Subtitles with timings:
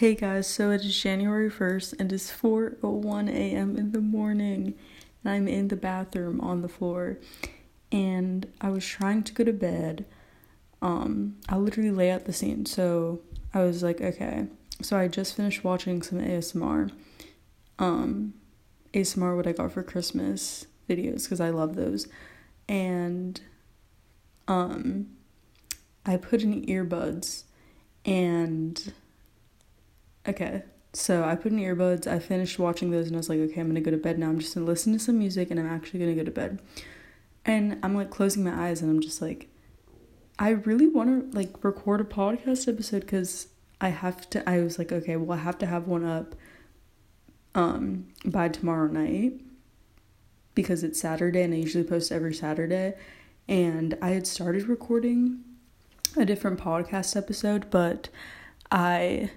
[0.00, 3.76] Hey guys, so it is January 1st and it's 4:01 a.m.
[3.76, 4.72] in the morning
[5.22, 7.18] and I'm in the bathroom on the floor
[7.92, 10.06] and I was trying to go to bed.
[10.80, 12.64] Um I literally lay out the scene.
[12.64, 13.20] So
[13.52, 14.46] I was like, okay.
[14.80, 16.90] So I just finished watching some ASMR.
[17.78, 18.32] Um
[18.94, 22.08] ASMR what I got for Christmas videos cuz I love those.
[22.70, 23.38] And
[24.48, 25.08] um
[26.06, 27.42] I put in earbuds
[28.06, 28.94] and
[30.30, 30.62] Okay,
[30.92, 32.06] so I put in earbuds.
[32.06, 34.28] I finished watching those and I was like, okay, I'm gonna go to bed now.
[34.28, 36.62] I'm just gonna listen to some music and I'm actually gonna go to bed.
[37.44, 39.48] And I'm like closing my eyes and I'm just like,
[40.38, 43.48] I really want to like record a podcast episode because
[43.80, 44.48] I have to.
[44.48, 46.36] I was like, okay, well, I have to have one up
[47.56, 49.40] um by tomorrow night
[50.54, 52.94] because it's Saturday and I usually post every Saturday.
[53.48, 55.40] And I had started recording
[56.16, 58.10] a different podcast episode, but
[58.70, 59.30] I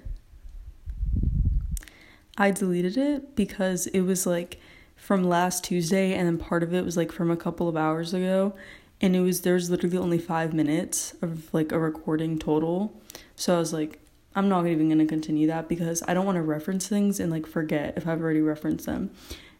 [2.37, 4.59] I deleted it because it was like
[4.95, 8.13] from last Tuesday and then part of it was like from a couple of hours
[8.13, 8.53] ago
[9.01, 13.01] and it was there's literally only 5 minutes of like a recording total.
[13.35, 13.99] So I was like
[14.35, 17.31] I'm not even going to continue that because I don't want to reference things and
[17.31, 19.11] like forget if I've already referenced them.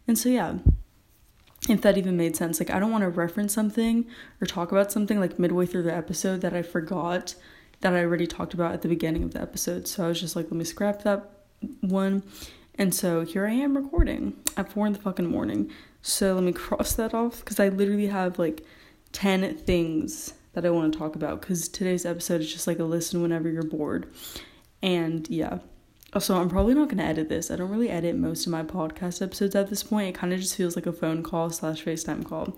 [0.08, 0.56] And so yeah,
[1.70, 2.60] if that even made sense.
[2.60, 4.06] Like I don't want to reference something
[4.42, 7.36] or talk about something like midway through the episode that I forgot
[7.82, 9.88] that I already talked about at the beginning of the episode.
[9.88, 11.30] So I was just like, let me scrap that
[11.82, 12.24] one
[12.76, 15.72] and so here I am recording at four in the fucking morning.
[16.02, 18.66] So let me cross that off because I literally have like
[19.14, 22.84] 10 things that I want to talk about because today's episode is just like a
[22.84, 24.12] listen whenever you're bored.
[24.82, 25.60] And yeah.
[26.14, 27.50] Also, I'm probably not going to edit this.
[27.50, 30.10] I don't really edit most of my podcast episodes at this point.
[30.10, 32.56] It kind of just feels like a phone call slash FaceTime call.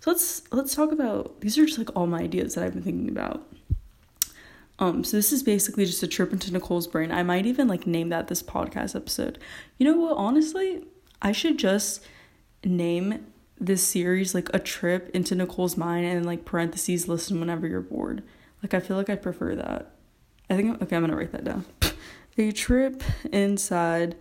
[0.00, 2.82] So let's let's talk about these are just like all my ideas that I've been
[2.82, 3.46] thinking about.
[4.78, 7.10] Um, so this is basically just a trip into Nicole's brain.
[7.10, 9.38] I might even like name that this podcast episode.
[9.78, 10.16] You know what?
[10.16, 10.84] Honestly,
[11.22, 12.04] I should just
[12.64, 13.26] name
[13.58, 18.22] this series like a trip into Nicole's mind and like parentheses listen whenever you're bored.
[18.62, 19.92] Like I feel like I prefer that.
[20.50, 21.64] I think okay, I'm gonna write that down.
[22.36, 23.02] a trip
[23.32, 24.16] inside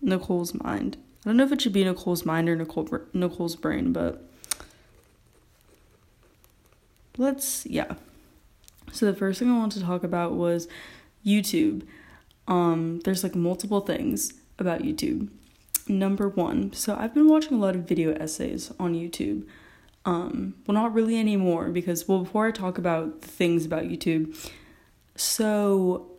[0.00, 0.96] Nicole's mind.
[1.24, 4.24] I don't know if it should be Nicole's mind or Nicole Nicole's brain, but
[7.16, 7.94] let's yeah.
[8.92, 10.68] So the first thing I wanted to talk about was
[11.24, 11.86] YouTube.
[12.46, 15.28] Um, there's like multiple things about YouTube.
[15.86, 19.46] Number one, so I've been watching a lot of video essays on YouTube.
[20.04, 24.36] Um, well, not really anymore because, well, before I talk about things about YouTube,
[25.16, 26.10] so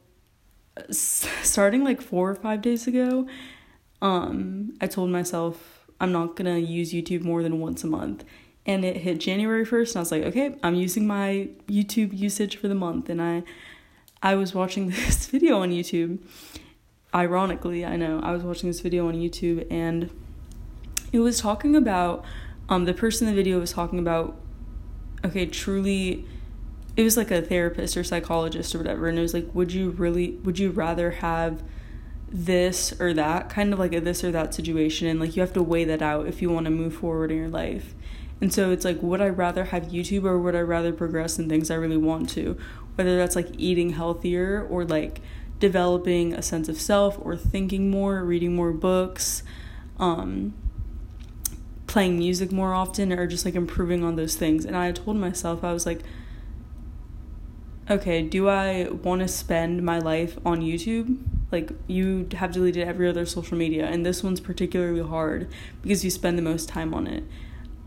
[0.91, 3.27] starting like four or five days ago,
[4.01, 8.23] um, I told myself I'm not gonna use YouTube more than once a month
[8.65, 12.57] and it hit January 1st and I was like, okay, I'm using my YouTube usage
[12.57, 13.43] for the month and I
[14.21, 16.19] I was watching this video on YouTube.
[17.13, 18.19] Ironically, I know.
[18.21, 20.09] I was watching this video on YouTube and
[21.11, 22.23] it was talking about
[22.67, 24.39] um the person in the video was talking about
[25.25, 26.25] okay, truly
[26.95, 29.91] it was like a therapist or psychologist or whatever and it was like would you
[29.91, 31.63] really would you rather have
[32.31, 35.53] this or that kind of like a this or that situation and like you have
[35.53, 37.95] to weigh that out if you want to move forward in your life
[38.41, 41.49] and so it's like, would I rather have YouTube or would I rather progress in
[41.49, 42.57] things I really want to?
[42.95, 45.21] Whether that's like eating healthier or like
[45.59, 49.43] developing a sense of self or thinking more, reading more books,
[49.99, 50.53] um,
[51.87, 54.63] playing music more often, or just like improving on those things.
[54.63, 56.01] And I told myself, I was like,
[57.89, 61.17] okay, do I want to spend my life on YouTube?
[61.51, 65.51] Like, you have deleted every other social media, and this one's particularly hard
[65.81, 67.23] because you spend the most time on it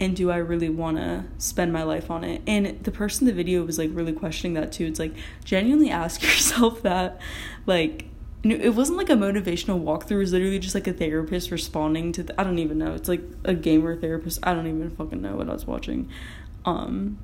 [0.01, 2.43] and do I really want to spend my life on it?
[2.47, 4.87] And the person in the video was like really questioning that too.
[4.87, 5.15] It's like
[5.45, 7.21] genuinely ask yourself that.
[7.67, 8.07] Like,
[8.45, 10.13] it wasn't like a motivational walkthrough.
[10.13, 12.25] It was literally just like a therapist responding to.
[12.25, 12.95] The, I don't even know.
[12.95, 14.41] It's like a gamer therapist.
[14.43, 16.11] I don't even fucking know what I was watching.
[16.65, 17.19] Um,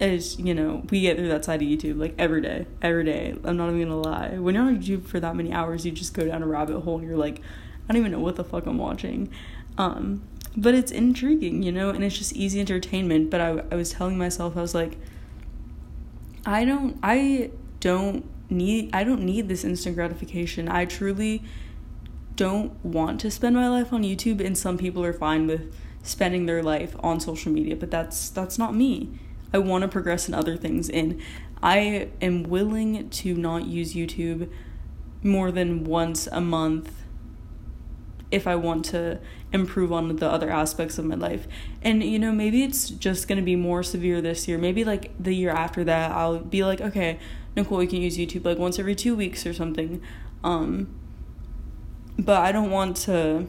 [0.00, 3.36] as you know, we get through that side of YouTube like every day, every day.
[3.44, 4.38] I'm not even gonna lie.
[4.38, 6.98] When you're on YouTube for that many hours, you just go down a rabbit hole
[6.98, 7.42] and you're like,
[7.88, 9.30] I don't even know what the fuck I'm watching.
[9.76, 10.22] Um,
[10.56, 13.30] but it's intriguing, you know, and it's just easy entertainment.
[13.30, 14.98] But I, I was telling myself, I was like,
[16.44, 17.50] I don't, I
[17.80, 20.68] don't need, I don't need this instant gratification.
[20.68, 21.42] I truly
[22.36, 26.46] don't want to spend my life on YouTube, and some people are fine with spending
[26.46, 29.10] their life on social media, but that's that's not me.
[29.52, 31.20] I want to progress in other things, and
[31.62, 34.50] I am willing to not use YouTube
[35.22, 36.92] more than once a month
[38.30, 39.20] if I want to
[39.52, 41.46] improve on the other aspects of my life.
[41.82, 44.58] And you know, maybe it's just going to be more severe this year.
[44.58, 47.18] Maybe like the year after that, I'll be like, okay,
[47.56, 50.00] Nicole, you can use YouTube like once every two weeks or something.
[50.44, 50.88] Um,
[52.18, 53.46] but I don't want to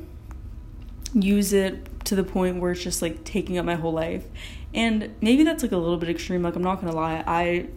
[1.14, 4.26] use it to the point where it's just like taking up my whole life.
[4.74, 6.42] And maybe that's like a little bit extreme.
[6.42, 7.68] Like I'm not gonna lie, I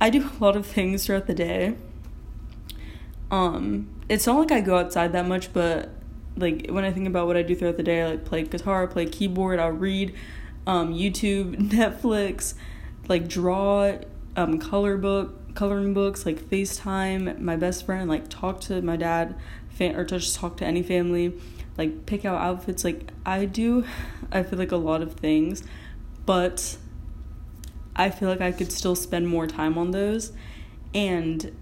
[0.00, 1.76] I do a lot of things throughout the day.
[3.30, 5.90] Um, it's not like I go outside that much, but
[6.36, 8.86] like when I think about what I do throughout the day, I like play guitar,
[8.86, 10.14] play keyboard, I'll read,
[10.66, 12.54] um, YouTube, Netflix,
[13.08, 13.98] like draw,
[14.36, 19.34] um, color book, coloring books, like FaceTime my best friend, like talk to my dad,
[19.70, 21.34] fan or just talk to any family,
[21.76, 22.84] like pick out outfits.
[22.84, 23.84] Like I do,
[24.32, 25.62] I feel like a lot of things,
[26.24, 26.76] but
[27.94, 30.32] I feel like I could still spend more time on those,
[30.94, 31.54] and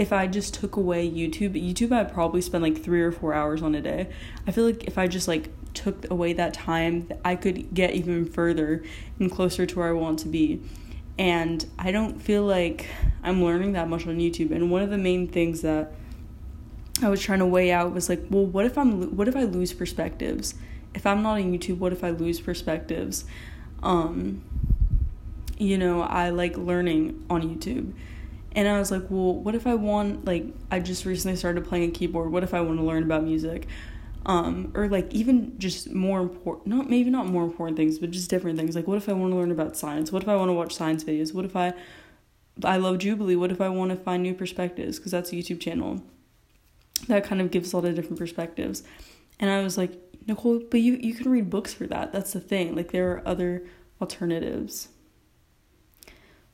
[0.00, 3.60] if I just took away YouTube, YouTube I'd probably spend like three or four hours
[3.60, 4.08] on a day.
[4.46, 8.24] I feel like if I just like took away that time, I could get even
[8.24, 8.82] further
[9.18, 10.62] and closer to where I want to be.
[11.18, 12.86] And I don't feel like
[13.22, 14.52] I'm learning that much on YouTube.
[14.52, 15.92] And one of the main things that
[17.02, 19.44] I was trying to weigh out was like, well, what if I'm what if I
[19.44, 20.54] lose perspectives?
[20.94, 23.26] If I'm not on YouTube, what if I lose perspectives?
[23.82, 24.42] Um,
[25.58, 27.92] you know, I like learning on YouTube.
[28.56, 31.90] And I was like, well, what if I want like I just recently started playing
[31.90, 32.32] a keyboard.
[32.32, 33.66] What if I want to learn about music?
[34.26, 38.28] um, or like even just more important not maybe not more important things but just
[38.30, 38.76] different things.
[38.76, 40.12] Like what if i want to learn about science?
[40.12, 41.32] What if i want to watch science videos?
[41.32, 41.72] What if i
[42.64, 43.36] i love jubilee?
[43.36, 44.98] What if i want to find new perspectives?
[44.98, 46.02] Because that's a youtube channel.
[47.08, 48.82] That kind of gives a lot of different perspectives.
[49.38, 49.92] And i was like
[50.26, 52.12] nicole but you you can read books for that.
[52.12, 52.76] That's the thing.
[52.76, 53.66] Like there are other
[54.00, 54.88] alternatives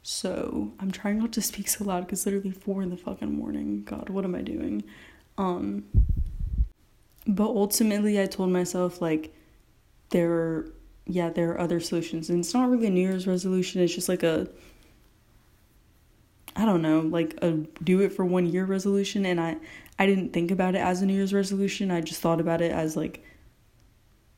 [0.09, 3.83] so i'm trying not to speak so loud because literally four in the fucking morning.
[3.83, 4.85] God what am i doing?
[5.37, 5.85] Um
[7.27, 9.35] but ultimately i told myself like
[10.11, 10.73] there are
[11.07, 12.31] yeah there are other solutions.
[12.31, 13.83] And it's not really a new year's resolution.
[13.83, 14.49] It's just like a
[16.55, 17.51] i don't know like a
[17.83, 19.27] do it for one year resolution.
[19.27, 19.57] And i
[19.99, 21.91] i didn't think about it as a new year's resolution.
[21.91, 23.25] I just thought about it as like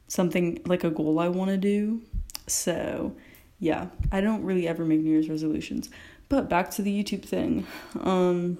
[0.06, 2.00] something like a goal i want to do.
[2.46, 3.14] So
[3.58, 5.88] yeah i don't really ever make new year's resolutions
[6.28, 7.66] but back to the youtube thing
[8.00, 8.58] um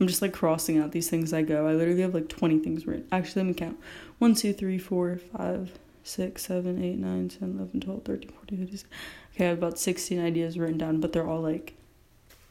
[0.00, 1.66] I'm just like crossing out these things I go.
[1.66, 3.06] I literally have like 20 things written.
[3.10, 3.78] Actually, let me count
[4.18, 5.72] 1, 2, 3, 4, 5,
[6.04, 8.90] 6, 7, 8, 9, 10, 11, 12, 13, 14, 15.
[9.34, 11.74] Okay, I have about 16 ideas written down, but they're all like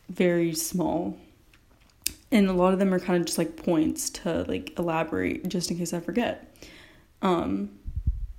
[0.10, 1.18] very small.
[2.32, 5.70] And a lot of them are kind of just like points to like elaborate just
[5.70, 6.52] in case I forget.
[7.22, 7.70] Um,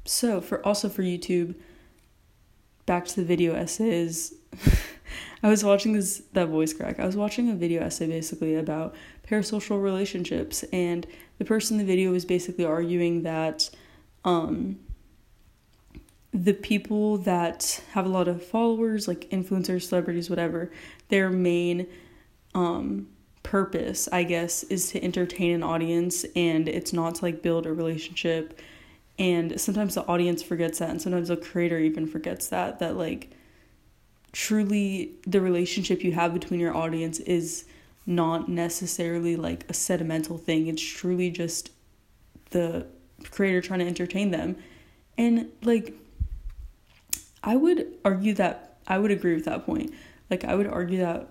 [0.05, 1.55] so for also for YouTube,
[2.87, 4.33] back to the video essays.
[5.43, 6.99] I was watching this that voice crack.
[6.99, 8.95] I was watching a video essay basically about
[9.29, 11.07] parasocial relationships and
[11.39, 13.69] the person in the video was basically arguing that
[14.25, 14.79] um
[16.33, 20.71] the people that have a lot of followers like influencers, celebrities, whatever,
[21.09, 21.87] their main
[22.55, 23.09] um
[23.43, 27.73] purpose, I guess, is to entertain an audience and it's not to like build a
[27.73, 28.61] relationship.
[29.19, 33.31] And sometimes the audience forgets that and sometimes the creator even forgets that that like
[34.33, 37.65] truly the relationship you have between your audience is
[38.05, 40.67] not necessarily like a sentimental thing.
[40.67, 41.71] It's truly just
[42.51, 42.87] the
[43.31, 44.57] creator trying to entertain them.
[45.17, 45.95] And like
[47.43, 49.95] I would argue that I would agree with that point.
[50.31, 51.29] Like I would argue that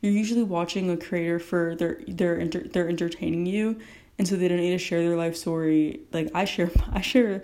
[0.00, 3.80] you're usually watching a creator for their they're inter, they're entertaining you
[4.18, 6.00] and so they don't need to share their life story.
[6.12, 7.42] Like I share I share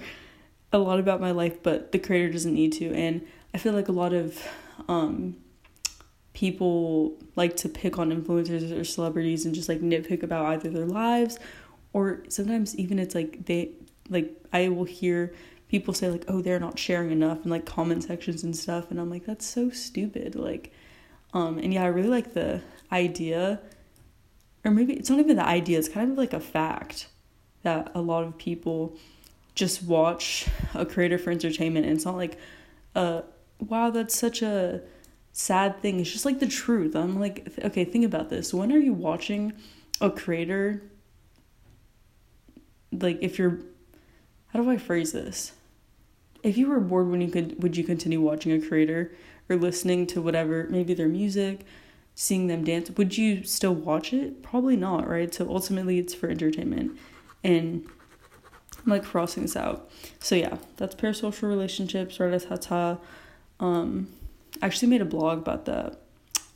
[0.73, 3.87] a lot about my life, but the creator doesn't need to and I feel like
[3.87, 4.43] a lot of
[4.89, 5.37] um,
[6.33, 10.87] people like to pick on influencers or celebrities and just like nitpick about either their
[10.87, 11.39] lives
[11.93, 13.71] or sometimes even it's like they
[14.11, 15.33] like I will hear
[15.69, 19.01] people say like oh they're not sharing enough in like comment sections and stuff and
[19.01, 20.73] I'm like that's so stupid like
[21.33, 23.61] um and yeah I really like the idea
[24.65, 27.09] or maybe it's not even the idea it's kind of like a fact
[27.63, 28.97] that a lot of people
[29.55, 32.39] just watch a creator for entertainment and it's not like
[32.95, 33.23] a
[33.59, 34.81] wow, that's such a
[35.33, 36.01] sad thing.
[36.01, 36.95] It's just like the truth.
[36.95, 38.53] I'm like, okay, think about this.
[38.53, 39.53] When are you watching
[40.01, 40.83] a creator?
[42.93, 43.59] Like, if you're,
[44.49, 45.53] how do I phrase this?
[46.43, 49.13] If you were bored when you could, would you continue watching a creator
[49.49, 51.65] or listening to whatever, maybe their music,
[52.15, 52.91] seeing them dance?
[52.91, 54.43] Would you still watch it?
[54.43, 55.33] Probably not, right?
[55.35, 56.99] So ultimately, it's for entertainment.
[57.43, 57.87] And
[58.85, 59.91] I'm like crossing this out.
[60.21, 62.99] So yeah, that's parasocial relationships, ratatata.
[63.61, 64.09] Um,
[64.63, 66.01] I actually made a blog about that.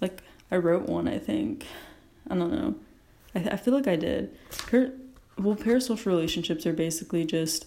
[0.00, 1.66] Like I wrote one, I think.
[2.30, 2.74] I don't know.
[3.34, 4.36] I I feel like I did.
[4.70, 4.92] Par-
[5.38, 7.66] well, parasocial relationships are basically just.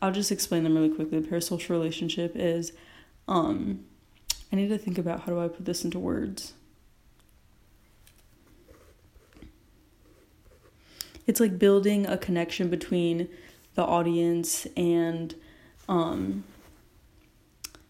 [0.00, 1.18] I'll just explain them really quickly.
[1.18, 2.72] A parasocial relationship is,
[3.28, 3.84] um,
[4.52, 6.54] I need to think about how do I put this into words.
[11.26, 13.28] It's like building a connection between
[13.74, 15.34] the audience and
[15.88, 16.44] um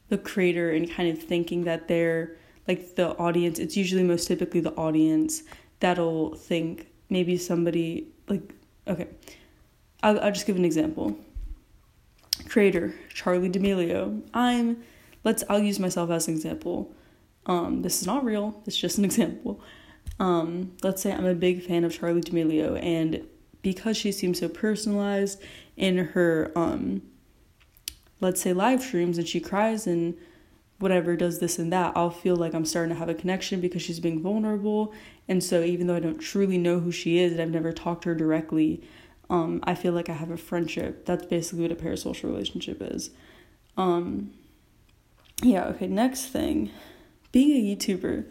[0.09, 2.37] the creator and kind of thinking that they're
[2.69, 5.43] like the audience it's usually most typically the audience
[5.81, 8.55] that'll think maybe somebody like
[8.87, 9.09] okay
[10.03, 11.17] I'll, I'll just give an example.
[12.49, 14.23] Creator Charli D'Amelio.
[14.35, 14.83] I'm
[15.25, 16.93] let's i'll use myself as an example.
[17.47, 19.61] Um this is not real it's just an example
[20.21, 23.27] um let's say i'm a big fan of Charli D'Amelio and
[23.63, 25.41] because she seems so personalized
[25.77, 27.03] in her um
[28.21, 30.15] let's say live streams and she cries and
[30.79, 33.83] whatever does this and that i'll feel like i'm starting to have a connection because
[33.83, 34.93] she's being vulnerable.
[35.29, 38.03] And so even though i don't truly know who she is and i've never talked
[38.03, 38.83] to her directly
[39.31, 41.07] um, i feel like i have a friendship.
[41.07, 43.11] That's basically what a parasocial relationship is.
[43.77, 44.33] Um,
[45.43, 46.71] yeah okay next thing.
[47.31, 48.31] Being a youtuber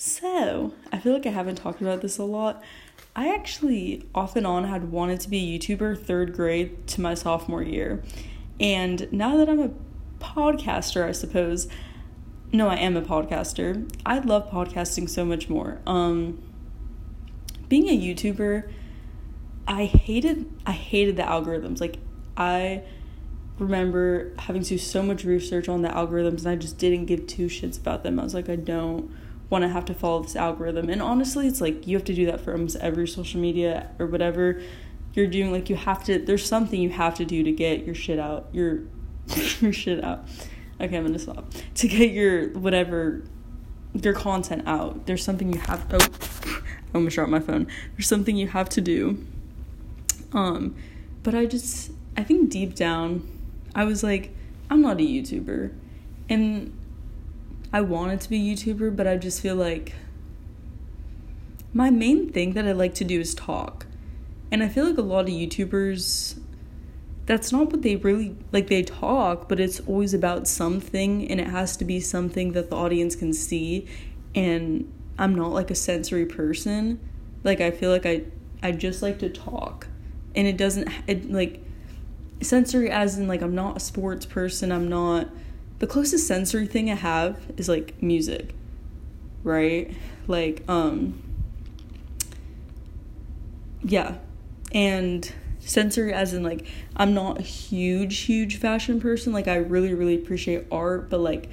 [0.00, 2.62] so i feel like i haven't talked about this a lot
[3.14, 7.14] i actually off and on had wanted to be a youtuber third grade to my
[7.14, 8.02] sophomore year
[8.58, 9.70] and now that i'm a
[10.20, 11.68] podcaster i suppose
[12.52, 13.90] no, I am a podcaster.
[14.06, 15.80] I love podcasting so much more.
[15.86, 16.42] Um,
[17.68, 18.70] being a YouTuber,
[19.66, 21.80] I hated I hated the algorithms.
[21.80, 21.96] Like
[22.36, 22.84] I
[23.58, 27.26] remember having to do so much research on the algorithms and I just didn't give
[27.26, 28.18] two shits about them.
[28.18, 29.10] I was like, I don't
[29.50, 30.90] want to have to follow this algorithm.
[30.90, 34.06] And honestly, it's like you have to do that for almost every social media or
[34.06, 34.60] whatever
[35.14, 35.52] you're doing.
[35.52, 38.48] Like you have to there's something you have to do to get your shit out.
[38.52, 38.80] Your
[39.60, 40.26] your shit out.
[40.80, 41.52] Okay, I'm gonna stop.
[41.76, 43.24] To get your whatever
[43.94, 45.86] your content out, there's something you have.
[45.90, 45.98] Oh,
[46.94, 47.66] I almost dropped my phone.
[47.96, 49.26] There's something you have to do.
[50.32, 50.76] Um,
[51.22, 53.26] but I just I think deep down,
[53.74, 54.34] I was like,
[54.70, 55.72] I'm not a YouTuber,
[56.28, 56.77] and
[57.72, 59.94] I wanted to be a YouTuber, but I just feel like
[61.72, 63.86] my main thing that I like to do is talk.
[64.50, 66.40] And I feel like a lot of YouTubers
[67.26, 71.46] that's not what they really like they talk but it's always about something and it
[71.46, 73.86] has to be something that the audience can see.
[74.34, 76.98] And i'm not like a sensory person.
[77.44, 78.22] Like i feel like i
[78.62, 79.88] i just like to talk.
[80.34, 81.62] And it doesn't it like
[82.40, 85.28] sensory as in like i'm not a sports person i'm not
[85.78, 88.54] the closest sensory thing i have is like music
[89.48, 89.94] right?
[90.26, 91.22] Like um
[93.82, 94.16] yeah.
[94.72, 96.66] And sensory as in like
[96.96, 99.32] I'm not a huge huge fashion person.
[99.32, 101.50] Like I really really appreciate art but like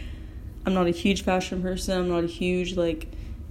[0.66, 1.98] I'm not a huge fashion person.
[1.98, 3.08] I'm not a huge like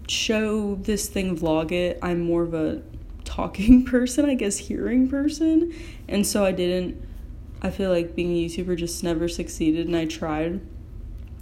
[0.09, 1.99] show this thing vlog it.
[2.03, 2.83] I'm more of a
[3.25, 5.75] talking person I guess hearing person.
[6.09, 7.03] And so I didn't
[7.65, 10.61] I feel like being a YouTuber just never succeeded and I tried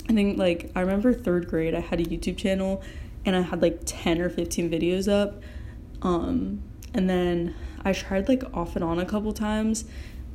[0.09, 2.83] I think like I remember 3rd grade I had a YouTube channel
[3.27, 5.43] and I had like 10 or 15 videos up
[6.01, 6.63] um
[6.95, 9.85] and then I tried like off and on a couple times.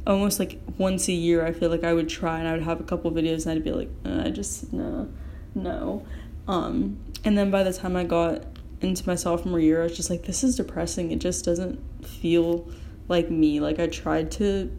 [0.05, 2.79] Almost like once a year, I feel like I would try and I would have
[2.79, 5.09] a couple videos and I'd be like, uh, I just, no,
[5.53, 6.05] no.
[6.47, 8.43] Um, and then by the time I got
[8.79, 11.11] into my sophomore year, I was just like, this is depressing.
[11.11, 12.69] It just doesn't feel
[13.09, 13.59] like me.
[13.59, 14.71] Like, I tried to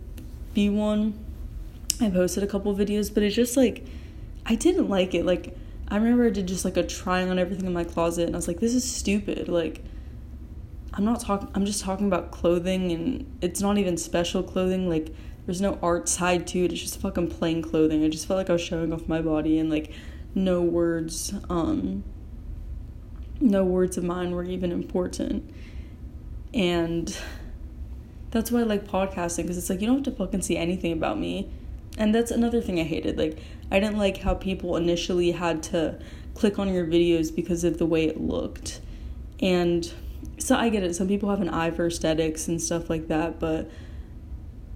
[0.58, 1.14] be one.
[2.00, 3.86] I posted a couple videos, but it's just like,
[4.44, 5.24] I didn't like it.
[5.24, 8.34] Like, I remember I did just like a trying on everything in my closet and
[8.34, 9.48] I was like, this is stupid.
[9.48, 9.84] Like,
[10.94, 15.14] I'm not talking I'm just talking about clothing and it's not even special clothing like
[15.46, 18.50] there's no art side to it it's just fucking plain clothing I just felt like
[18.50, 19.92] I was showing off my body and like
[20.34, 22.02] no words um
[23.38, 25.48] no words of mine were even important
[26.52, 27.16] and
[28.30, 30.92] that's why I like podcasting because it's like you don't have to fucking see anything
[30.92, 31.50] about me
[31.96, 33.38] and that's another thing I hated like
[33.70, 35.98] I didn't like how people initially had to
[36.34, 38.80] click on your videos because of the way it looked
[39.40, 39.92] and
[40.38, 40.94] so I get it.
[40.94, 43.70] Some people have an eye for aesthetics and stuff like that, but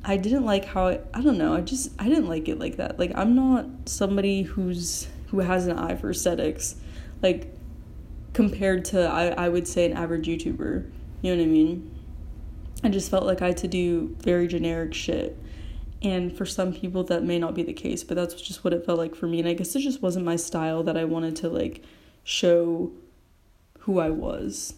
[0.04, 1.54] I didn't like how I don't know.
[1.54, 2.98] I just I didn't like it like that.
[2.98, 6.76] Like I'm not somebody who's who has an eye for aesthetics,
[7.22, 7.54] like
[8.32, 10.90] compared to I I would say an average YouTuber.
[11.22, 11.91] You know what I mean?
[12.84, 15.38] I just felt like I had to do very generic shit.
[16.02, 18.84] And for some people that may not be the case, but that's just what it
[18.84, 19.38] felt like for me.
[19.38, 21.82] And I guess it just wasn't my style that I wanted to like
[22.24, 22.90] show
[23.80, 24.74] who I was.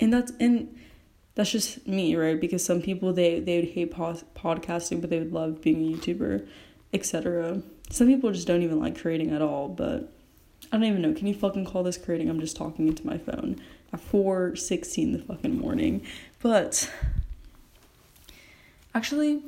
[0.00, 0.76] And that's and
[1.36, 2.40] that's just me right?
[2.40, 5.96] Because some people they they would hate po- podcasting but they would love being a
[5.96, 6.46] youtuber
[6.92, 10.12] etc some people just don't even like creating at all but
[10.72, 11.12] i don't even know.
[11.12, 12.28] Can you fucking call this creating?
[12.28, 13.60] I'm just talking into my phone
[13.92, 16.06] at 4.16 the fucking morning.
[16.40, 16.90] But
[18.94, 19.42] actually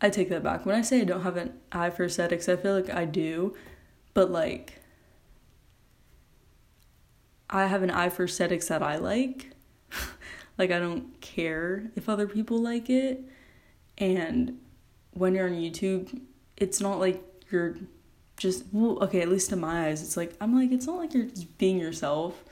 [0.00, 0.66] i take that back.
[0.66, 3.54] When i say i don't have an eye for aesthetics i feel like i do
[4.14, 4.80] but like
[7.50, 9.50] I have an eye for aesthetics that I like.
[10.58, 13.24] Like I don't care if other people like it.
[13.96, 14.58] And
[15.12, 16.20] when you're on YouTube,
[16.58, 17.78] it's not like you're
[18.36, 21.14] just well, okay, at least in my eyes, it's like I'm like it's not like
[21.14, 22.44] you're just being yourself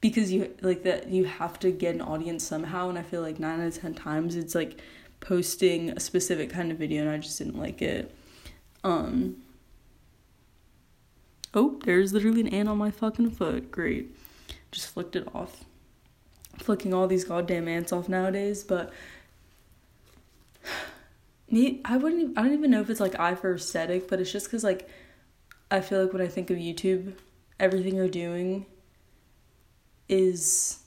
[0.00, 2.88] because you like that you have to get an audience somehow.
[2.88, 4.80] And I feel like 9 out of 10 times it's like
[5.20, 8.14] posting a specific kind of video and I just didn't like it.
[8.84, 9.42] Um
[11.54, 13.70] Oh, there's literally an ant on my fucking foot.
[13.70, 14.14] Great.
[14.70, 15.64] Just flicked it off.
[16.58, 18.92] Flicking all these goddamn ants off nowadays, but
[21.50, 24.30] me I wouldn't I don't even know if it's like eye for aesthetic, but it's
[24.30, 24.88] just cuz like
[25.70, 27.14] I feel like when I think of YouTube,
[27.58, 28.66] everything you're doing
[30.08, 30.80] is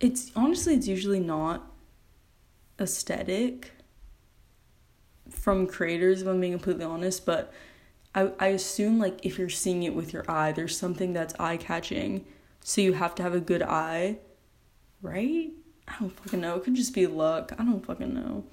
[0.00, 1.70] it's honestly it's usually not
[2.80, 3.72] aesthetic
[5.30, 7.52] from creators if I'm being completely honest, but
[8.14, 11.56] I, I assume like if you're seeing it with your eye, there's something that's eye
[11.56, 12.24] catching.
[12.60, 14.18] So you have to have a good eye,
[15.02, 15.50] right?
[15.86, 16.56] I don't fucking know.
[16.56, 17.52] It could just be luck.
[17.58, 18.44] I don't fucking know.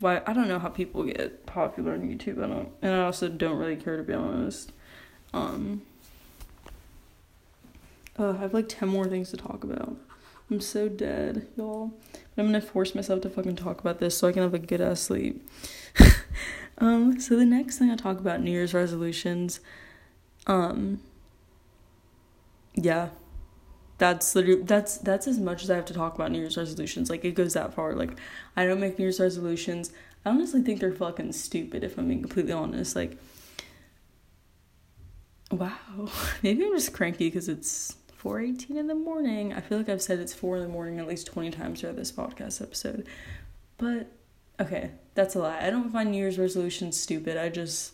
[0.00, 2.42] Why I don't know how people get popular on YouTube.
[2.42, 4.72] I don't and I also don't really care to be honest.
[5.32, 5.82] Um
[8.18, 9.96] uh, I have like 10 more things to talk about.
[10.50, 11.92] I'm so dead, y'all.
[12.12, 14.58] But I'm gonna force myself to fucking talk about this so I can have a
[14.58, 15.46] good ass sleep.
[16.78, 19.60] um, so the next thing I talk about New Year's resolutions.
[20.46, 21.00] Um,
[22.74, 23.10] yeah,
[23.98, 27.10] that's literally that's that's as much as I have to talk about New Year's resolutions.
[27.10, 27.94] Like it goes that far.
[27.94, 28.18] Like
[28.56, 29.92] I don't make New Year's resolutions.
[30.24, 31.84] I honestly think they're fucking stupid.
[31.84, 33.18] If I'm being completely honest, like.
[35.50, 36.10] Wow,
[36.42, 39.52] maybe I'm just cranky because it's 4:18 in the morning.
[39.52, 41.96] I feel like I've said it's 4 in the morning at least 20 times throughout
[41.96, 43.06] this podcast episode.
[43.76, 44.08] But
[44.60, 45.60] okay, that's a lie.
[45.60, 47.36] I don't find New Year's resolutions stupid.
[47.36, 47.92] I just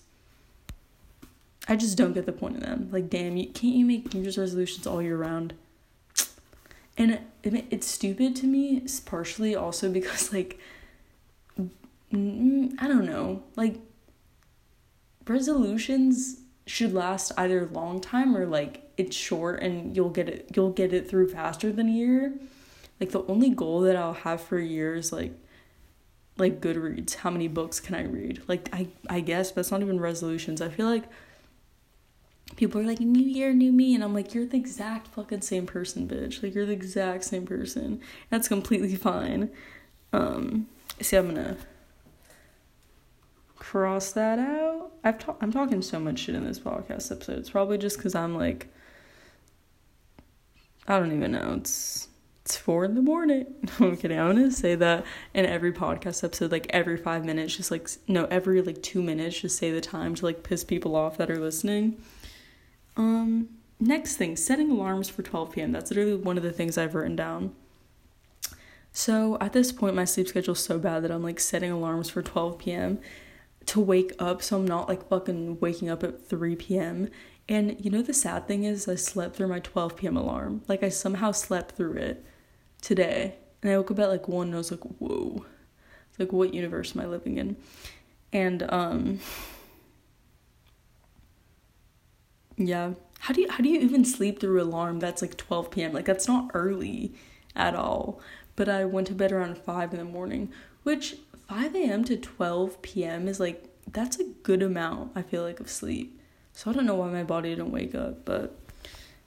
[1.67, 2.89] I just don't get the point of them.
[2.91, 5.55] Like damn, you can't you make New Year's resolutions all year round?
[6.97, 10.59] And it, it, it's stupid to me partially also because like
[11.59, 13.43] I don't know.
[13.57, 13.77] Like
[15.27, 20.51] resolutions should last either a long time or like it's short and you'll get it
[20.55, 22.35] you'll get it through faster than a year.
[23.01, 25.33] Like the only goal that I'll have for a year is like
[26.37, 27.17] like Goodreads.
[27.17, 28.43] How many books can I read?
[28.47, 30.61] Like I I guess, that's not even resolutions.
[30.61, 31.05] I feel like
[32.57, 35.67] people are like new year new me and i'm like you're the exact fucking same
[35.67, 39.51] person bitch like you're the exact same person that's completely fine
[40.13, 40.67] um
[41.01, 41.57] see i'm gonna
[43.57, 47.51] cross that out i've ta- i'm talking so much shit in this podcast episode it's
[47.51, 48.69] probably just because i'm like
[50.87, 51.55] I don't even know.
[51.59, 52.09] It's
[52.45, 53.47] it's four in the morning.
[53.81, 54.19] No, I'm kidding.
[54.19, 58.27] I'm gonna say that in every podcast episode, like every five minutes, just like no,
[58.27, 61.39] every like two minutes, just say the time to like piss people off that are
[61.39, 62.01] listening.
[62.97, 63.49] Um,
[63.81, 65.73] next thing, setting alarms for 12 p.m.
[65.73, 67.55] That's literally one of the things I've written down.
[68.93, 72.23] So at this point, my sleep schedule's so bad that I'm like setting alarms for
[72.23, 73.01] 12 p.m.
[73.67, 77.09] to wake up, so I'm not like fucking waking up at 3 p.m.
[77.49, 80.17] And you know, the sad thing is, I slept through my 12 p.m.
[80.17, 80.63] alarm.
[80.69, 82.25] Like, I somehow slept through it
[82.81, 83.35] today.
[83.63, 85.45] And I woke up at like 1 and I was like, whoa.
[86.11, 87.57] It's like, what universe am I living in?
[88.33, 89.21] And, um,
[92.57, 92.93] yeah.
[93.21, 95.93] How do you how do you even sleep through alarm that's like 12 p.m.
[95.93, 97.15] like that's not early
[97.57, 98.21] at all
[98.57, 100.53] but I went to bed around 5 in the morning
[100.83, 101.17] which
[101.49, 102.05] 5 a.m.
[102.05, 103.27] to 12 p.m.
[103.29, 106.21] is like that's a good amount I feel like of sleep
[106.55, 108.57] so I don't know why my body didn't wake up, but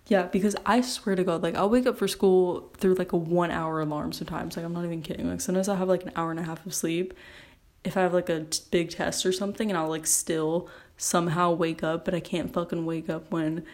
[0.08, 3.18] yeah, because I swear to God, like I'll wake up for school through like a
[3.18, 4.56] one hour alarm sometimes.
[4.56, 5.30] Like I'm not even kidding.
[5.30, 7.14] Like sometimes I have like an hour and a half of sleep.
[7.84, 11.84] If I have like a big test or something, and I'll like still somehow wake
[11.84, 13.66] up, but I can't fucking wake up when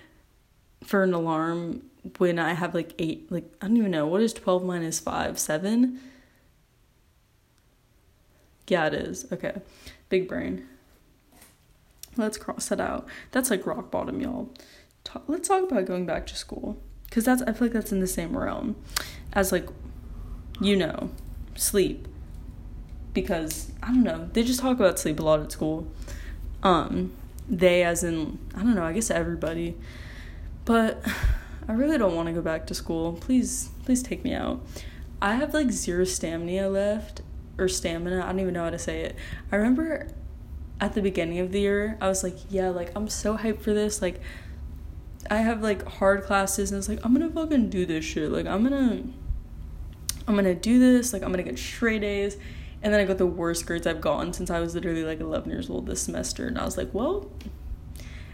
[0.83, 1.83] for an alarm
[2.17, 3.31] when I have like eight.
[3.31, 5.99] Like I don't even know what is twelve minus five seven.
[8.67, 9.31] Yeah, it is.
[9.31, 9.61] Okay,
[10.09, 10.67] big brain.
[12.17, 13.08] Let's cross that out.
[13.32, 14.49] That's like rock bottom, y'all.
[15.04, 17.99] Talk, let's talk about going back to school because that's I feel like that's in
[17.99, 18.76] the same realm
[19.34, 19.67] as like
[20.62, 21.12] you know
[21.56, 22.08] sleep
[23.13, 25.88] because I don't know they just talk about sleep a lot at school.
[26.62, 27.12] Um,
[27.49, 29.76] they as in I don't know I guess everybody,
[30.65, 31.04] but
[31.67, 33.13] I really don't want to go back to school.
[33.13, 34.65] Please please take me out.
[35.21, 37.21] I have like zero stamina left
[37.58, 38.23] or stamina.
[38.23, 39.15] I don't even know how to say it.
[39.52, 40.10] I remember
[40.83, 43.73] at the beginning of the year, I was like, yeah, like I'm so hyped for
[43.73, 44.01] this.
[44.01, 44.19] Like
[45.31, 48.29] I have like hard classes and it's like I'm gonna fucking do this shit.
[48.29, 49.01] Like I'm gonna
[50.27, 52.35] I'm gonna do this, like I'm gonna get straight A's.
[52.81, 55.49] And then I got the worst grades I've gotten since I was literally like 11
[55.49, 56.47] years old this semester.
[56.47, 57.31] And I was like, well,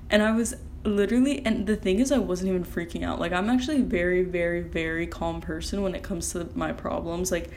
[0.10, 3.20] and I was literally and the thing is I wasn't even freaking out.
[3.20, 7.32] Like I'm actually a very very very calm person when it comes to my problems.
[7.32, 7.52] Like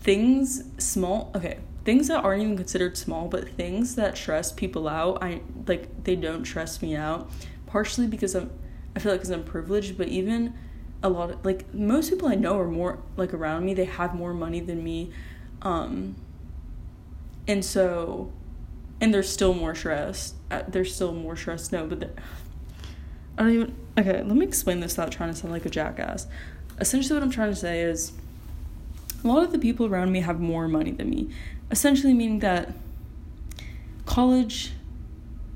[0.00, 5.22] things small, okay, things that aren't even considered small, but things that stress people out,
[5.22, 7.30] I like they don't stress me out.
[7.66, 8.50] Partially because I'm
[8.94, 10.54] I feel like because I'm privileged, but even
[11.02, 14.14] a lot of like most people I know are more like around me, they have
[14.14, 15.12] more money than me.
[15.62, 16.16] Um
[17.48, 18.32] and so
[19.02, 20.36] and they're still more stressed.
[20.48, 21.72] Uh, they're still more stressed.
[21.72, 22.14] No, but
[23.36, 23.76] I don't even.
[23.98, 26.28] Okay, let me explain this without trying to sound like a jackass.
[26.78, 28.12] Essentially, what I'm trying to say is
[29.24, 31.30] a lot of the people around me have more money than me.
[31.72, 32.74] Essentially, meaning that
[34.06, 34.72] college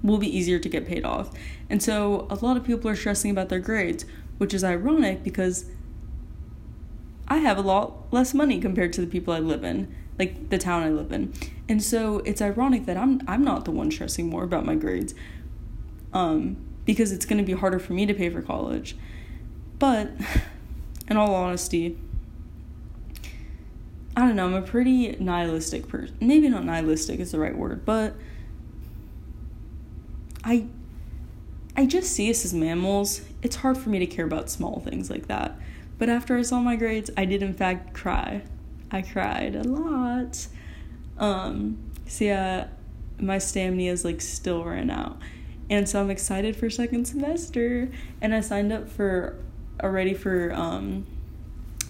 [0.03, 1.31] will be easier to get paid off.
[1.71, 4.05] And so a lot of people are stressing about their grades,
[4.39, 5.67] which is ironic because
[7.29, 10.59] I have a lot less money compared to the people I live in like the
[10.59, 11.33] town I live in.
[11.69, 15.15] And so it's ironic that I'm I'm not the one stressing more about my grades.
[16.13, 18.97] Um, because it's going to be harder for me to pay for college.
[19.79, 20.13] But
[21.09, 21.99] in all honesty,
[24.17, 26.17] I don't know, I'm a pretty nihilistic person.
[26.21, 28.15] Maybe not nihilistic is the right word, but
[30.43, 30.67] I
[31.77, 33.21] I just see us as mammals.
[33.43, 35.59] It's hard for me to care about small things like that.
[35.99, 38.43] But after I saw my grades, I did in fact cry.
[38.91, 40.47] I cried a lot.
[41.19, 41.77] Um,
[42.07, 42.69] so yeah,
[43.19, 45.19] my stamina is like still ran out.
[45.69, 47.91] And so I'm excited for second semester.
[48.23, 49.37] And I signed up for
[49.83, 51.07] already for um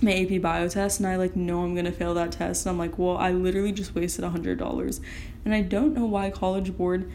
[0.02, 2.78] my AP bio test and I like know I'm gonna fail that test and I'm
[2.78, 5.00] like, well, I literally just wasted a hundred dollars.
[5.44, 7.10] And I don't know why College Board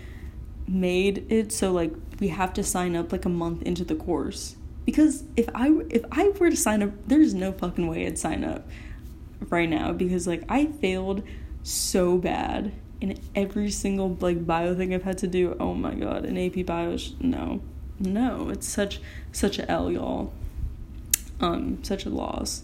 [0.68, 4.56] made it so like we have to sign up like a month into the course.
[4.86, 8.44] Because if I if I were to sign up, there's no fucking way I'd sign
[8.44, 8.68] up
[9.50, 11.24] right now because like I failed
[11.64, 15.56] so bad in every single like bio thing I've had to do.
[15.60, 17.62] Oh my god, an AP bio no.
[18.00, 19.00] No, it's such
[19.32, 20.34] such a L y'all.
[21.40, 22.64] Um, such a loss.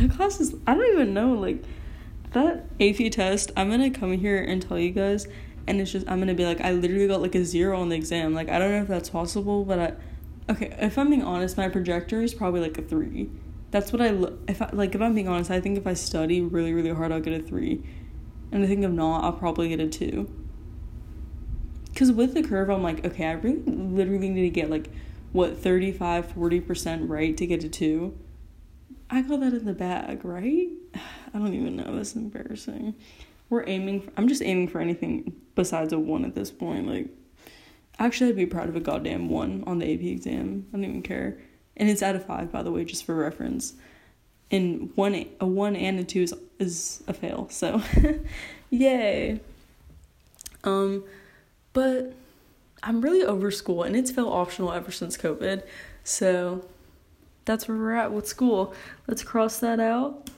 [0.00, 1.64] That class is I don't even know, like
[2.32, 5.26] that AP test, I'm gonna come here and tell you guys
[5.66, 7.96] and it's just I'm gonna be like I literally got like a zero on the
[7.96, 8.34] exam.
[8.34, 11.68] Like I don't know if that's possible, but I okay, if I'm being honest, my
[11.68, 13.30] projector is probably like a three
[13.70, 14.38] that's what I look.
[14.48, 17.12] If I, like, if I'm being honest, I think if I study really, really hard,
[17.12, 17.82] I'll get a three,
[18.50, 20.30] and I think if not, I'll probably get a two.
[21.94, 24.88] Cause with the curve, I'm like, okay, I really, literally need to get like,
[25.32, 28.16] what 35, 40 percent right to get a two.
[29.10, 30.68] I got that in the bag, right?
[30.94, 31.96] I don't even know.
[31.96, 32.94] That's embarrassing.
[33.50, 34.02] We're aiming.
[34.02, 36.86] For, I'm just aiming for anything besides a one at this point.
[36.86, 37.08] Like,
[37.98, 40.66] actually, I'd be proud of a goddamn one on the AP exam.
[40.72, 41.38] I don't even care
[41.78, 43.74] and it's out of five, by the way, just for reference.
[44.50, 47.48] And one, a one and a two is, is a fail.
[47.50, 47.82] So,
[48.70, 49.40] yay.
[50.64, 51.04] Um,
[51.72, 52.14] but
[52.82, 55.62] I'm really over school, and it's felt optional ever since COVID.
[56.02, 56.64] So,
[57.48, 58.74] that's where we're at with school.
[59.08, 60.28] Let's cross that out.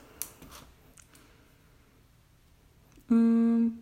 [3.09, 3.79] Um.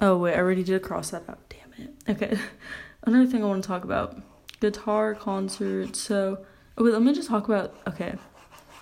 [0.00, 1.40] Oh wait, I already did cross that out.
[1.50, 1.94] Damn it.
[2.08, 2.38] Okay.
[3.02, 4.16] Another thing I want to talk about
[4.60, 5.96] guitar concert.
[5.96, 6.46] So,
[6.78, 7.74] oh, wait, let me just talk about.
[7.88, 8.14] Okay,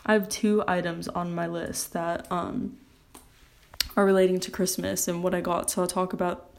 [0.04, 2.76] I have two items on my list that um
[3.96, 5.70] are relating to Christmas and what I got.
[5.70, 6.54] So I'll talk about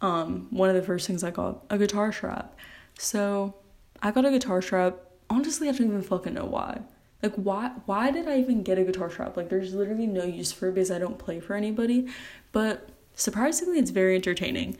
[0.00, 2.56] um one of the first things I got a guitar strap.
[2.96, 3.54] So
[4.02, 4.96] I got a guitar strap.
[5.30, 6.80] Honestly, I don't even fucking know why.
[7.22, 9.36] Like why why did I even get a guitar strap?
[9.36, 12.08] Like there's literally no use for it because I don't play for anybody.
[12.52, 14.76] But surprisingly it's very entertaining.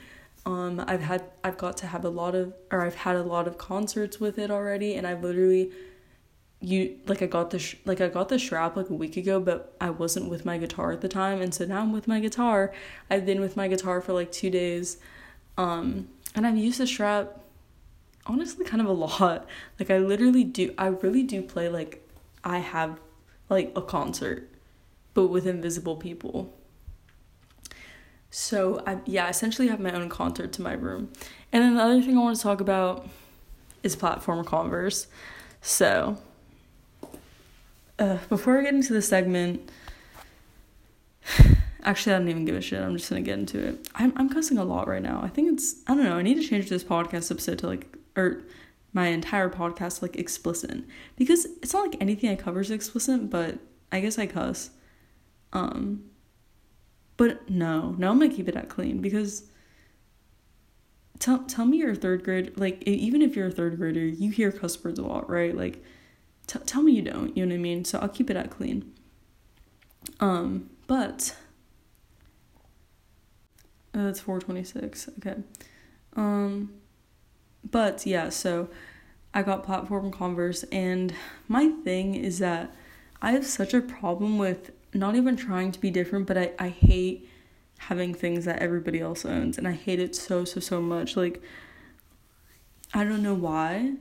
[0.47, 3.49] Um, I've had I've got to have a lot of or I've had a lot
[3.49, 5.73] of concerts with it already, and I've literally
[6.61, 9.41] you like I got the sh- like I got the strap like a week ago,
[9.41, 12.21] but I wasn't with my guitar at the time, and so now I'm with my
[12.21, 12.73] guitar.
[13.11, 14.99] I've been with my guitar for like two days,
[15.57, 17.41] um, and I've used the strap
[18.29, 19.47] honestly kind of a lot.
[19.81, 22.07] Like I literally do I really do play like
[22.45, 23.01] I have
[23.49, 24.49] like a concert,
[25.15, 26.55] but with invisible people.
[28.31, 31.11] So I yeah, I essentially have my own concert to my room.
[31.53, 33.09] And then the other thing I want to talk about
[33.83, 35.07] is platform converse.
[35.63, 36.19] So
[37.99, 39.71] uh, before I get into the segment,
[41.83, 42.83] actually I don't even give a shit.
[42.83, 43.89] I'm just gonna get into it.
[43.95, 45.21] I'm I'm cussing a lot right now.
[45.23, 46.19] I think it's I don't know.
[46.19, 48.43] I need to change this podcast episode to like or
[48.93, 50.83] my entire podcast like explicit
[51.17, 53.59] because it's not like anything I cover is explicit, but
[53.93, 54.71] I guess I cuss.
[55.53, 56.05] Um,
[57.17, 59.45] but no, no, I'm gonna keep it at clean because
[61.19, 64.31] tell tell me you're a third grade like even if you're a third grader, you
[64.31, 65.57] hear cuss words a lot, right?
[65.57, 65.83] Like
[66.47, 67.85] t- tell me you don't, you know what I mean?
[67.85, 68.93] So I'll keep it at clean.
[70.21, 71.37] Um, but
[73.95, 75.09] Oh, that's 426.
[75.19, 75.43] Okay.
[76.17, 76.78] Um
[77.65, 78.69] but yeah, so
[79.35, 81.15] I got platform Converse and
[81.49, 82.75] my thing is that
[83.21, 86.69] I have such a problem with not even trying to be different, but I, I
[86.69, 87.29] hate
[87.79, 91.17] having things that everybody else owns and I hate it so so so much.
[91.17, 91.43] Like
[92.95, 93.95] I don't know why.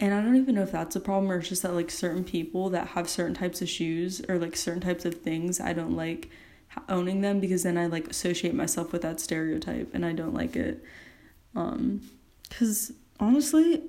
[0.00, 2.24] And I don't even know if that's a problem or it's just that like certain
[2.24, 5.96] people that have certain types of shoes or like certain types of things I don't
[5.96, 6.30] like
[6.88, 10.56] owning them because then I like associate myself with that stereotype and I don't like
[10.56, 10.82] it.
[11.54, 12.02] Um
[12.50, 13.82] cuz honestly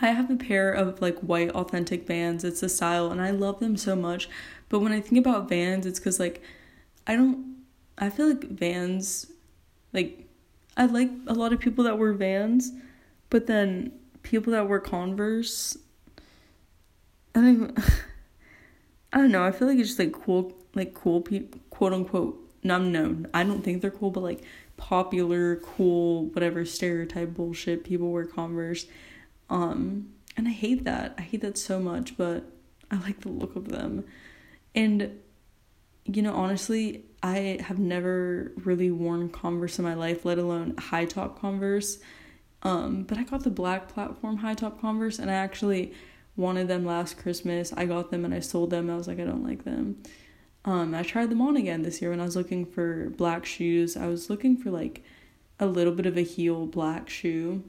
[0.00, 2.44] I have a pair of like white authentic Vans.
[2.44, 4.28] It's a style and I love them so much.
[4.68, 6.42] But when I think about Vans, it's cuz like
[7.06, 7.56] I don't
[7.98, 9.26] I feel like Vans
[9.92, 10.26] like
[10.76, 12.72] I like a lot of people that wear Vans,
[13.28, 15.76] but then people that wear Converse
[17.34, 17.78] I think
[19.12, 19.44] I don't know.
[19.44, 23.42] I feel like it's just like cool like cool people quote unquote no no I
[23.44, 24.42] don't think they're cool but like
[24.80, 28.86] popular cool whatever stereotype bullshit people wear Converse
[29.50, 31.14] um, and I hate that.
[31.18, 32.44] I hate that so much, but
[32.90, 34.04] I like the look of them.
[34.74, 35.18] And,
[36.04, 41.04] you know, honestly, I have never really worn Converse in my life, let alone high
[41.04, 41.98] top Converse.
[42.62, 45.92] Um, but I got the black platform high top Converse, and I actually
[46.36, 47.72] wanted them last Christmas.
[47.72, 48.88] I got them and I sold them.
[48.88, 50.02] I was like, I don't like them.
[50.64, 53.96] Um, I tried them on again this year when I was looking for black shoes.
[53.96, 55.02] I was looking for like
[55.58, 57.64] a little bit of a heel black shoe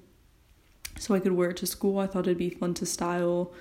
[1.01, 1.99] so I could wear it to school.
[1.99, 3.54] I thought it'd be fun to style.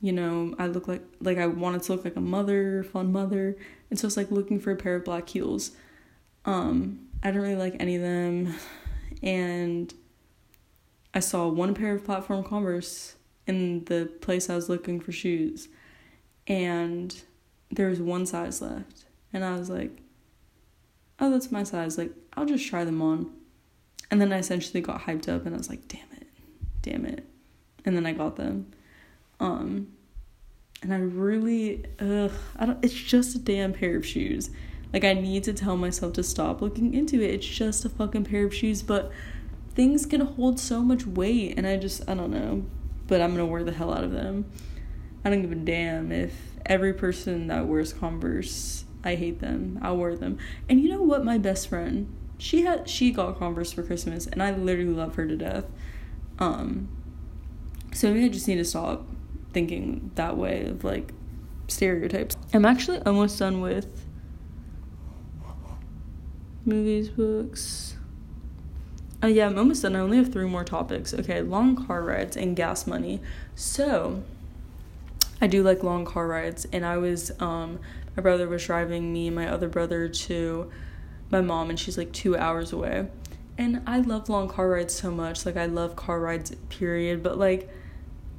[0.00, 3.56] You know, I look like like I wanted to look like a mother, fun mother,
[3.88, 5.72] and so it's like looking for a pair of black heels.
[6.44, 8.54] Um, I didn't really like any of them,
[9.22, 9.94] and
[11.14, 13.14] I saw one pair of platform Converse
[13.46, 15.68] in the place I was looking for shoes,
[16.48, 17.14] and
[17.72, 19.98] there was one size left, and I was like,
[21.18, 21.98] "Oh, that's my size.
[21.98, 23.32] Like, I'll just try them on."
[24.10, 26.22] And then I essentially got hyped up, and I was like, "Damn it."
[26.82, 27.24] damn it.
[27.84, 28.72] And then I got them.
[29.40, 29.88] Um
[30.82, 34.50] and I really ugh, I don't it's just a damn pair of shoes.
[34.92, 37.34] Like I need to tell myself to stop looking into it.
[37.34, 39.10] It's just a fucking pair of shoes, but
[39.74, 42.66] things can hold so much weight and I just I don't know.
[43.06, 44.44] But I'm gonna wear the hell out of them.
[45.24, 46.34] I don't give a damn if
[46.66, 49.78] every person that wears Converse, I hate them.
[49.82, 50.38] I'll wear them.
[50.68, 51.24] And you know what?
[51.24, 55.26] My best friend, she had she got Converse for Christmas, and I literally love her
[55.26, 55.64] to death.
[56.38, 56.88] Um,
[57.92, 59.06] so maybe I just need to stop
[59.52, 61.12] thinking that way of like
[61.68, 62.36] stereotypes.
[62.52, 64.04] I'm actually almost done with
[66.64, 67.96] movies, books.
[69.22, 69.94] Oh yeah, I'm almost done.
[69.94, 71.14] I only have three more topics.
[71.14, 73.20] Okay, long car rides and gas money.
[73.54, 74.24] So,
[75.42, 77.80] I do like long car rides, and I was um
[78.16, 80.70] my brother was driving me and my other brother to
[81.30, 83.08] my mom, and she's like two hours away.
[83.58, 85.44] And I love long car rides so much.
[85.44, 87.68] Like I love car rides period, but like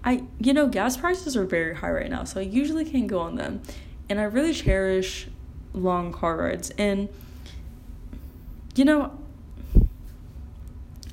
[0.05, 3.19] I you know, gas prices are very high right now, so I usually can't go
[3.19, 3.61] on them.
[4.09, 5.27] And I really cherish
[5.73, 6.71] long car rides.
[6.77, 7.09] And
[8.75, 9.19] you know,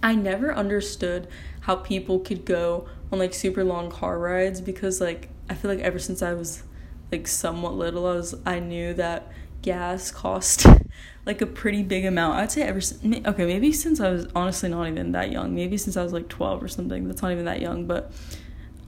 [0.04, 1.26] I never understood
[1.62, 5.80] how people could go on like super long car rides because like I feel like
[5.80, 6.62] ever since I was
[7.10, 9.30] like somewhat little I was I knew that
[9.62, 10.64] gas cost
[11.26, 12.38] like a pretty big amount.
[12.38, 15.54] I'd say ever since okay, maybe since I was honestly not even that young.
[15.54, 17.08] Maybe since I was like 12 or something.
[17.08, 18.12] That's not even that young, but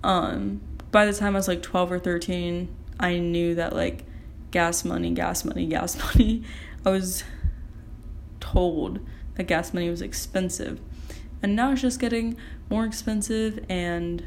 [0.05, 0.61] um
[0.92, 4.05] by the time I was like 12 or 13, I knew that like
[4.51, 6.44] gas money, gas money, gas money.
[6.85, 7.25] I was
[8.38, 9.01] told
[9.35, 10.81] that gas money was expensive.
[11.42, 12.37] And now it's just getting
[12.70, 14.25] more expensive and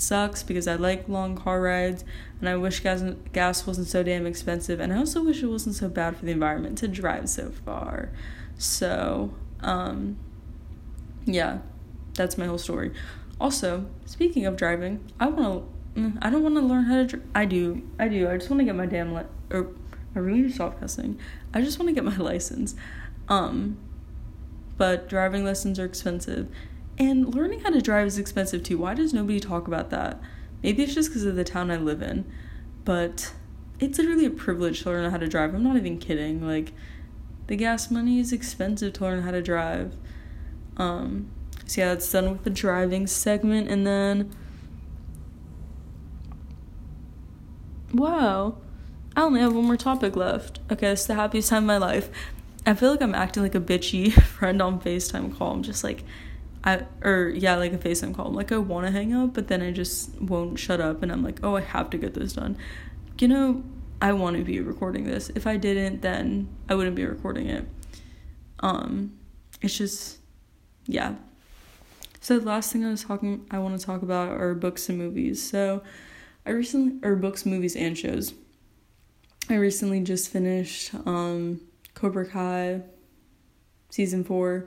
[0.00, 2.04] sucks because I like long car rides
[2.40, 3.02] and I wish gas
[3.32, 6.32] gas wasn't so damn expensive and I also wish it wasn't so bad for the
[6.32, 8.10] environment to drive so far.
[8.58, 10.16] So, um
[11.26, 11.58] yeah,
[12.14, 12.92] that's my whole story.
[13.40, 17.06] Also, speaking of driving, I want to mm, I don't want to learn how to
[17.06, 17.82] dr- I do.
[17.98, 18.28] I do.
[18.28, 19.68] I just want to get my damn li- or
[20.14, 21.18] I really need to stop cussing.
[21.52, 22.74] I just want to get my license.
[23.28, 23.78] Um
[24.76, 26.48] but driving lessons are expensive
[26.98, 28.78] and learning how to drive is expensive too.
[28.78, 30.20] Why does nobody talk about that?
[30.62, 32.24] Maybe it's just because of the town I live in,
[32.84, 33.32] but
[33.80, 35.54] it's literally a privilege to learn how to drive.
[35.54, 36.46] I'm not even kidding.
[36.46, 36.72] Like,
[37.46, 39.94] the gas money is expensive to learn how to drive.
[40.76, 41.30] Um,
[41.66, 44.34] so yeah, that's done with the driving segment, and then
[47.92, 48.56] wow,
[49.16, 50.60] I only have one more topic left.
[50.70, 52.10] Okay, it's the happiest time of my life.
[52.66, 55.52] I feel like I'm acting like a bitchy friend on FaceTime call.
[55.52, 56.02] I'm just like,
[56.64, 58.28] I or yeah, like a FaceTime call.
[58.28, 61.12] I'm like I want to hang up, but then I just won't shut up, and
[61.12, 62.56] I'm like, oh, I have to get this done.
[63.20, 63.62] You know,
[64.00, 65.30] I want to be recording this.
[65.34, 67.66] If I didn't, then I wouldn't be recording it.
[68.60, 69.18] Um,
[69.60, 70.18] it's just,
[70.86, 71.14] yeah.
[72.20, 74.98] So the last thing I was talking, I want to talk about are books and
[74.98, 75.42] movies.
[75.42, 75.82] So
[76.46, 78.34] I recently, or books, movies, and shows.
[79.48, 81.60] I recently just finished um,
[81.92, 82.80] Cobra Kai
[83.90, 84.66] season four,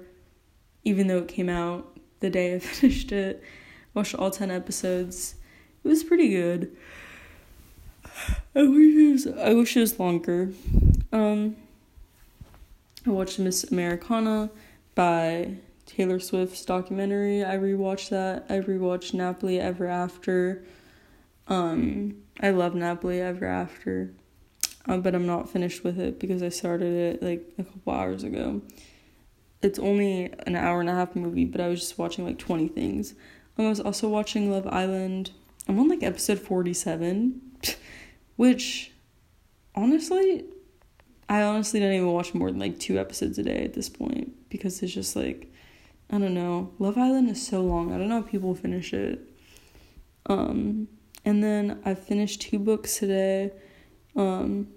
[0.87, 3.43] even though it came out the day I finished it.
[3.93, 5.35] Watched all 10 episodes.
[5.83, 6.75] It was pretty good.
[8.55, 10.53] I wish it was, I wish it was longer.
[11.11, 11.57] Um,
[13.05, 14.49] I watched Miss Americana
[14.95, 17.43] by Taylor Swift's documentary.
[17.43, 18.45] I rewatched that.
[18.49, 20.63] I rewatched Nappily Ever After.
[21.47, 24.13] Um, I love Nappily Ever After,
[24.87, 28.23] uh, but I'm not finished with it because I started it like a couple hours
[28.23, 28.61] ago.
[29.61, 32.67] It's only an hour and a half movie, but I was just watching like 20
[32.67, 33.15] things.
[33.57, 35.31] I was also watching Love Island.
[35.67, 37.41] I'm on like episode 47,
[38.35, 38.91] which
[39.75, 40.45] honestly,
[41.27, 44.49] I honestly don't even watch more than like two episodes a day at this point
[44.49, 45.51] because it's just like,
[46.09, 46.71] I don't know.
[46.79, 47.91] Love Island is so long.
[47.93, 49.27] I don't know how people finish it.
[50.27, 50.87] Um,
[51.25, 53.51] and then I finished two books today.
[54.15, 54.67] Um,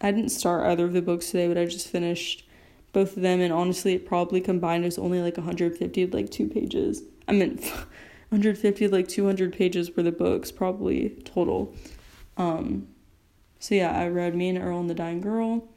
[0.00, 2.45] I didn't start either of the books today, but I just finished
[2.96, 7.02] both of them, and honestly, it probably combined was only like 150, like two pages.
[7.28, 7.58] I mean,
[8.30, 11.74] 150, like 200 pages for the books, probably total.
[12.38, 12.88] Um,
[13.58, 15.68] so yeah, I read Me and Earl and the Dying Girl,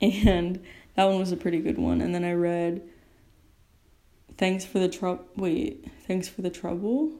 [0.00, 0.60] and
[0.96, 2.00] that one was a pretty good one.
[2.00, 2.82] And then I read
[4.36, 5.24] Thanks for the Trouble.
[5.36, 7.12] Wait, Thanks for the Trouble.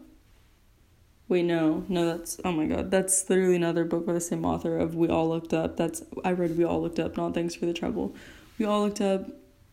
[1.28, 4.76] Wait, no, no, that's oh my god, that's literally another book by the same author
[4.76, 5.76] of We All Looked Up.
[5.76, 8.12] That's I read We All Looked Up, not Thanks for the Trouble.
[8.58, 9.28] We All Looked Up.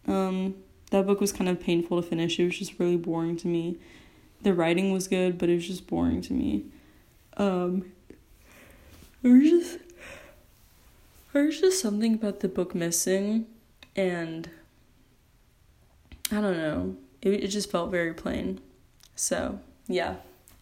[0.07, 0.55] Um,
[0.91, 2.39] that book was kind of painful to finish.
[2.39, 3.77] It was just really boring to me.
[4.41, 6.65] The writing was good, but it was just boring to me.
[7.37, 7.91] Um,
[9.21, 9.79] there was just
[11.31, 13.47] there was just something about the book missing,
[13.95, 14.49] and
[16.31, 16.97] I don't know.
[17.21, 18.59] It it just felt very plain.
[19.15, 20.15] So yeah,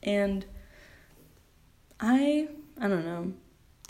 [0.03, 0.45] and
[1.99, 2.47] I
[2.79, 3.34] I don't know.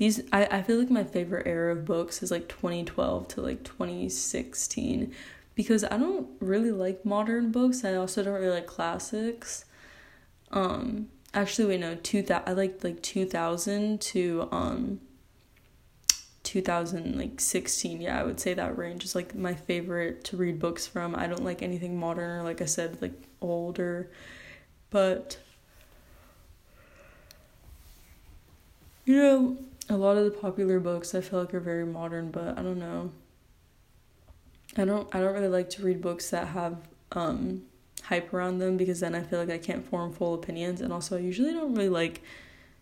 [0.02, 3.64] These I, I feel like my favorite era of books is like 2012 to like
[3.64, 5.14] 2016
[5.54, 7.86] because I don't really like modern books.
[7.86, 9.66] I also don't really like classics.
[10.50, 15.02] Um actually wait no, 2000 I like like 2000 to um
[16.42, 20.60] 2000 like 16 yeah i would say that range is like my favorite to read
[20.60, 24.10] books from i don't like anything modern or like i said like older
[24.90, 25.38] but
[29.06, 29.58] you know
[29.90, 32.80] a lot of the popular books i feel like are very modern but i don't
[32.80, 33.12] know
[34.78, 36.78] i don't i don't really like to read books that have
[37.14, 37.62] um
[38.04, 41.18] hype around them because then i feel like i can't form full opinions and also
[41.18, 42.22] i usually don't really like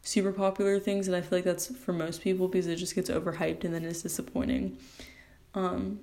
[0.01, 3.09] super popular things and I feel like that's for most people because it just gets
[3.09, 4.77] overhyped and then it's disappointing.
[5.53, 5.99] Um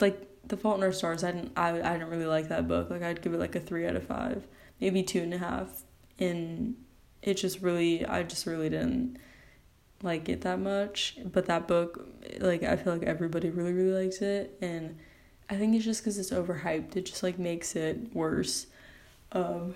[0.00, 2.90] like The Fault in Our Stars, I didn't I I didn't really like that book.
[2.90, 4.46] Like I'd give it like a three out of five,
[4.80, 5.82] maybe two and a half.
[6.18, 6.76] And
[7.22, 9.18] it just really I just really didn't
[10.02, 11.16] like it that much.
[11.24, 12.06] But that book,
[12.40, 14.98] like I feel like everybody really, really likes it and
[15.50, 16.96] I think it's just because it's overhyped.
[16.96, 18.66] It just like makes it worse.
[19.32, 19.74] Um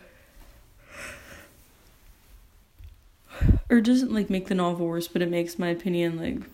[3.68, 6.48] or doesn't like make the novel worse, but it makes my opinion like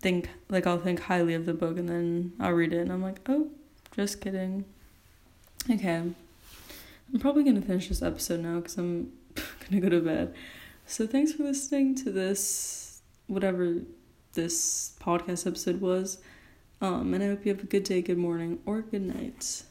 [0.00, 3.02] think like I'll think highly of the book and then I'll read it and I'm
[3.02, 3.48] like, oh,
[3.94, 4.64] just kidding.
[5.70, 6.14] Okay, I'm
[7.20, 9.12] probably gonna finish this episode now because I'm
[9.70, 10.34] gonna go to bed.
[10.88, 13.82] So thanks for listening to this, whatever
[14.32, 16.16] this podcast episode was.
[16.80, 19.64] Um, and I hope you have a good day, good morning, or good night.